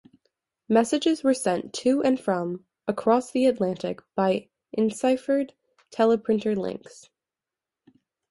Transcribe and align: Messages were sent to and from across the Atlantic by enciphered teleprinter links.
Messages 0.67 1.23
were 1.23 1.35
sent 1.35 1.73
to 1.75 2.01
and 2.01 2.19
from 2.19 2.65
across 2.87 3.29
the 3.29 3.45
Atlantic 3.45 3.99
by 4.15 4.49
enciphered 4.75 5.53
teleprinter 5.91 6.55
links. 6.55 7.11